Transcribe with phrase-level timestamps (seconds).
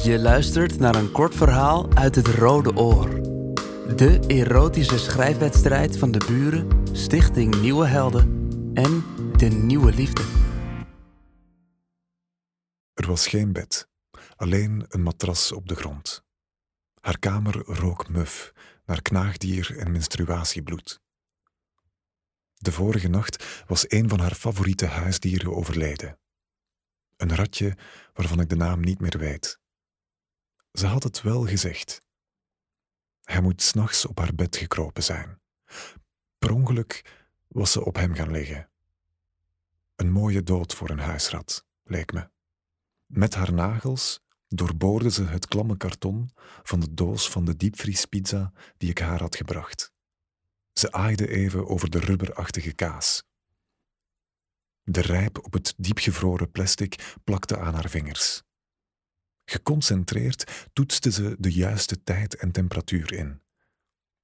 [0.00, 3.08] Je luistert naar een kort verhaal uit het Rode Oor.
[3.96, 9.04] De erotische schrijfwedstrijd van de buren, Stichting Nieuwe Helden en
[9.36, 10.22] de Nieuwe Liefde.
[12.94, 13.88] Er was geen bed,
[14.36, 16.24] alleen een matras op de grond.
[17.00, 18.52] Haar kamer rook muf
[18.84, 21.00] naar knaagdier en menstruatiebloed.
[22.54, 26.18] De vorige nacht was een van haar favoriete huisdieren overleden.
[27.16, 27.76] Een ratje
[28.12, 29.60] waarvan ik de naam niet meer weet.
[30.72, 32.02] Ze had het wel gezegd.
[33.22, 35.40] Hij moet s'nachts op haar bed gekropen zijn.
[36.38, 37.04] Per ongeluk
[37.48, 38.70] was ze op hem gaan liggen.
[39.96, 42.30] Een mooie dood voor een huisrat, leek me.
[43.06, 46.30] Met haar nagels doorboorde ze het klamme karton
[46.62, 49.92] van de doos van de diepvriespizza die ik haar had gebracht.
[50.72, 53.22] Ze aaide even over de rubberachtige kaas.
[54.82, 58.42] De rijp op het diepgevroren plastic plakte aan haar vingers.
[59.52, 63.42] Geconcentreerd toetste ze de juiste tijd en temperatuur in.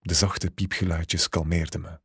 [0.00, 2.00] De zachte piepgeluidjes kalmeerden me.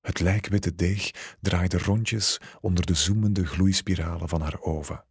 [0.00, 5.04] Het lijkwitte deeg draaide rondjes onder de zoemende gloeispiralen van haar oven.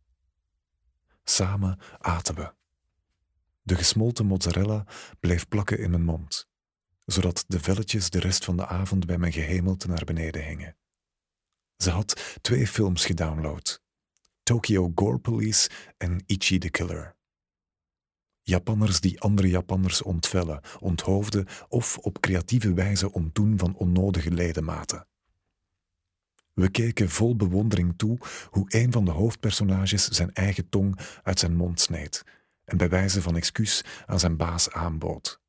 [1.24, 2.54] Samen aten we.
[3.62, 4.86] De gesmolten mozzarella
[5.20, 6.48] bleef plakken in mijn mond,
[7.06, 10.78] zodat de velletjes de rest van de avond bij mijn gehemelte naar beneden hingen.
[11.78, 13.86] Ze had twee films gedownload:
[14.48, 17.16] Tokyo Gore Police en Ichi the Killer.
[18.42, 25.08] Japanners die andere Japanners ontvellen, onthoofden of op creatieve wijze ontdoen van onnodige ledematen.
[26.54, 28.18] We keken vol bewondering toe
[28.50, 32.24] hoe een van de hoofdpersonages zijn eigen tong uit zijn mond sneed
[32.64, 35.42] en bij wijze van excuus aan zijn baas aanbood.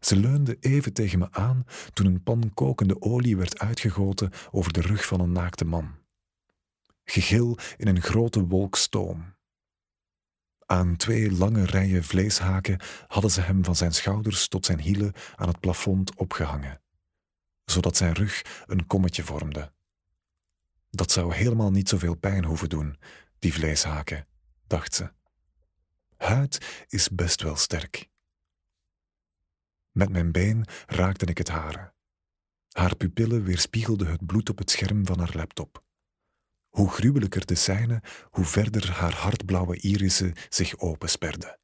[0.00, 4.80] Ze leunde even tegen me aan toen een pan kokende olie werd uitgegoten over de
[4.80, 6.01] rug van een naakte man.
[7.04, 9.34] Gegil in een grote wolk stoom.
[10.66, 15.48] Aan twee lange rijen vleeshaken hadden ze hem van zijn schouders tot zijn hielen aan
[15.48, 16.80] het plafond opgehangen,
[17.64, 19.72] zodat zijn rug een kommetje vormde.
[20.90, 22.98] Dat zou helemaal niet zoveel pijn hoeven doen,
[23.38, 24.26] die vleeshaken,
[24.66, 25.12] dacht ze.
[26.16, 28.10] Huid is best wel sterk.
[29.90, 31.92] Met mijn been raakte ik het haren.
[32.72, 35.84] Haar pupillen weerspiegelden het bloed op het scherm van haar laptop.
[36.72, 41.58] Hoe gruwelijker de scène, hoe verder haar hardblauwe irissen zich opensperden.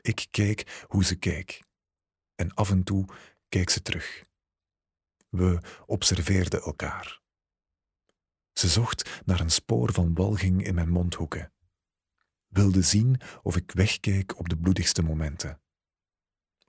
[0.00, 1.62] Ik keek hoe ze keek.
[2.34, 3.08] En af en toe
[3.48, 4.24] keek ze terug.
[5.28, 7.20] We observeerden elkaar.
[8.52, 11.52] Ze zocht naar een spoor van walging in mijn mondhoeken.
[12.46, 15.60] Wilde zien of ik wegkeek op de bloedigste momenten.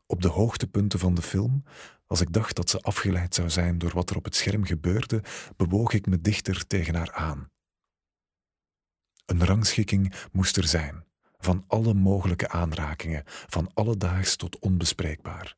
[0.05, 1.63] Op de hoogtepunten van de film,
[2.07, 5.23] als ik dacht dat ze afgeleid zou zijn door wat er op het scherm gebeurde,
[5.55, 7.51] bewoog ik me dichter tegen haar aan.
[9.25, 11.05] Een rangschikking moest er zijn,
[11.37, 15.57] van alle mogelijke aanrakingen, van alledaags tot onbespreekbaar.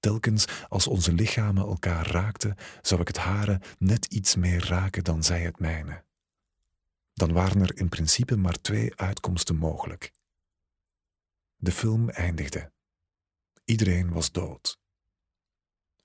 [0.00, 5.22] Telkens als onze lichamen elkaar raakten, zou ik het hare net iets meer raken dan
[5.22, 6.04] zij het mijne.
[7.12, 10.12] Dan waren er in principe maar twee uitkomsten mogelijk.
[11.56, 12.72] De film eindigde.
[13.64, 14.78] Iedereen was dood.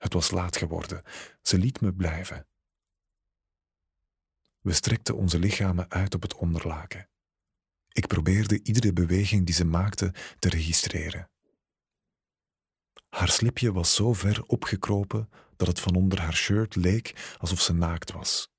[0.04, 1.02] Het was laat geworden.
[1.42, 2.46] Ze liet me blijven.
[4.60, 7.08] We strekten onze lichamen uit op het onderlaken.
[7.92, 11.30] Ik probeerde iedere beweging die ze maakte te registreren.
[13.08, 17.72] Haar slipje was zo ver opgekropen dat het van onder haar shirt leek alsof ze
[17.72, 18.52] naakt was.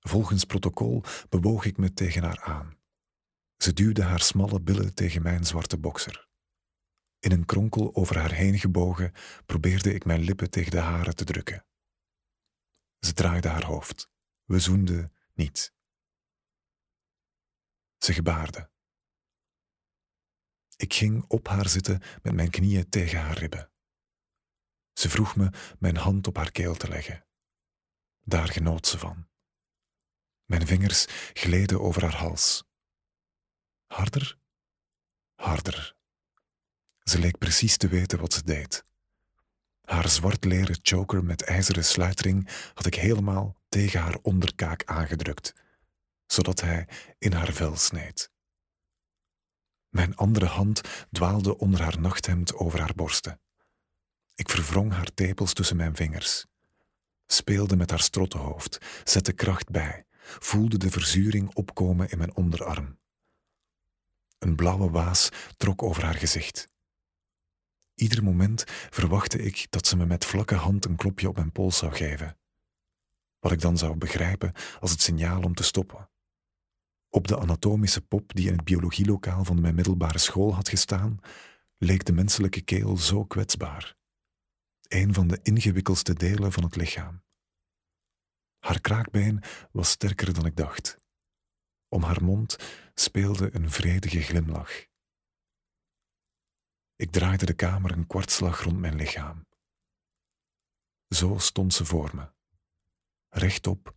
[0.00, 2.78] Volgens protocol bewoog ik me tegen haar aan.
[3.56, 6.25] Ze duwde haar smalle billen tegen mijn zwarte bokser.
[7.18, 9.12] In een kronkel over haar heen gebogen
[9.46, 11.66] probeerde ik mijn lippen tegen de hare te drukken.
[12.98, 14.10] Ze draaide haar hoofd.
[14.44, 15.74] We zoenden niet.
[17.98, 18.70] Ze gebaarde.
[20.76, 23.70] Ik ging op haar zitten met mijn knieën tegen haar ribben.
[24.92, 27.26] Ze vroeg me mijn hand op haar keel te leggen.
[28.20, 29.28] Daar genoot ze van.
[30.44, 32.64] Mijn vingers gleden over haar hals.
[33.86, 34.38] Harder,
[35.34, 35.95] harder.
[37.10, 38.84] Ze leek precies te weten wat ze deed.
[39.84, 45.54] Haar zwart leren choker met ijzeren sluitring had ik helemaal tegen haar onderkaak aangedrukt,
[46.26, 46.88] zodat hij
[47.18, 48.30] in haar vel sneed.
[49.88, 50.80] Mijn andere hand
[51.12, 53.40] dwaalde onder haar nachthemd over haar borsten.
[54.34, 56.46] Ik verwrong haar tepels tussen mijn vingers.
[57.26, 62.98] Speelde met haar strottenhoofd, zette kracht bij, voelde de verzuring opkomen in mijn onderarm.
[64.38, 66.74] Een blauwe waas trok over haar gezicht.
[67.96, 71.76] Ieder moment verwachtte ik dat ze me met vlakke hand een klopje op mijn pols
[71.76, 72.38] zou geven.
[73.38, 76.10] Wat ik dan zou begrijpen als het signaal om te stoppen.
[77.08, 81.18] Op de anatomische pop die in het biologielokaal van mijn middelbare school had gestaan,
[81.78, 83.96] leek de menselijke keel zo kwetsbaar.
[84.88, 87.22] Een van de ingewikkeldste delen van het lichaam.
[88.58, 89.42] Haar kraakbeen
[89.72, 90.98] was sterker dan ik dacht.
[91.88, 92.56] Om haar mond
[92.94, 94.86] speelde een vredige glimlach.
[96.96, 99.46] Ik draaide de kamer een kwartslag rond mijn lichaam.
[101.08, 102.32] Zo stond ze voor me,
[103.28, 103.94] rechtop,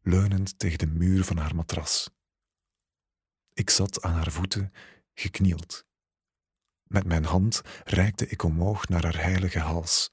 [0.00, 2.10] leunend tegen de muur van haar matras.
[3.52, 4.72] Ik zat aan haar voeten,
[5.14, 5.86] geknield.
[6.82, 10.10] Met mijn hand reikte ik omhoog naar haar heilige hals,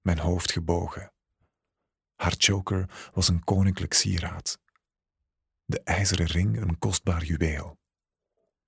[0.00, 1.12] mijn hoofd gebogen.
[2.14, 4.58] Haar choker was een koninklijk sieraad.
[5.64, 7.78] De ijzeren ring een kostbaar juweel.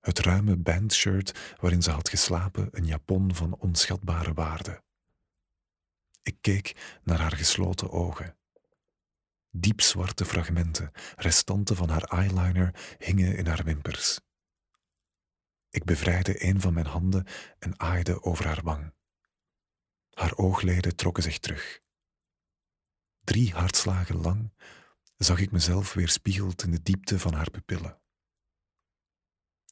[0.00, 4.83] Het ruime bandshirt waarin ze had geslapen een japon van onschatbare waarde.
[6.23, 8.37] Ik keek naar haar gesloten ogen.
[9.50, 14.21] Diepzwarte fragmenten, restanten van haar eyeliner, hingen in haar wimpers.
[15.71, 17.27] Ik bevrijdde een van mijn handen
[17.59, 18.93] en aaide over haar wang.
[20.11, 21.81] Haar oogleden trokken zich terug.
[23.25, 24.53] Drie hartslagen lang
[25.17, 27.99] zag ik mezelf weerspiegeld in de diepte van haar pupillen.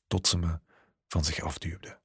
[0.06, 0.58] Tot ze me
[1.08, 1.98] van zich afduwde.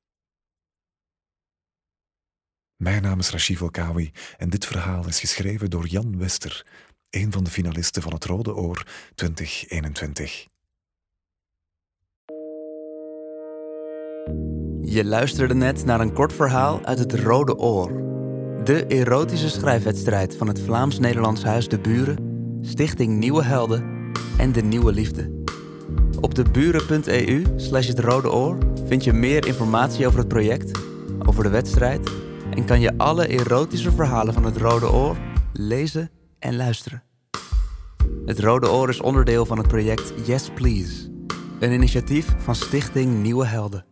[2.76, 6.66] Mijn naam is Rashif Elkawi en dit verhaal is geschreven door Jan Wester,
[7.10, 10.48] een van de finalisten van het Rode Oor 2021.
[14.82, 17.92] Je luisterde net naar een kort verhaal uit het Rode Oor.
[18.64, 24.92] De erotische schrijfwedstrijd van het Vlaams-Nederlands Huis de Buren, Stichting Nieuwe Helden en De Nieuwe
[24.92, 25.41] Liefde.
[26.22, 30.80] Op de buren.eu slash het Rode Oor vind je meer informatie over het project,
[31.26, 32.12] over de wedstrijd
[32.50, 35.18] en kan je alle erotische verhalen van het Rode Oor
[35.54, 36.10] lezen
[36.40, 37.04] en luisteren.
[38.26, 41.10] Het Rode Oor is onderdeel van het project Yes Please,
[41.60, 43.86] een initiatief van Stichting Nieuwe Helden.